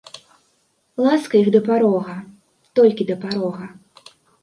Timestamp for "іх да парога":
1.43-2.17